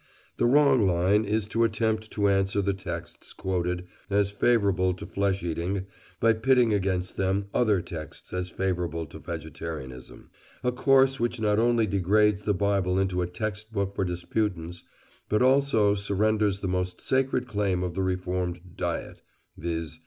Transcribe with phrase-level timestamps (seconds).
[0.37, 5.43] The wrong line is to attempt to answer the texts quoted as favourable to flesh
[5.43, 5.85] eating
[6.19, 12.41] by pitting against them other texts as favourable to vegetarianism—a course which not only degrades
[12.41, 14.85] the Bible into a text book for disputants,
[15.29, 19.99] but also surrenders the most sacred claim of the reformed diet—viz.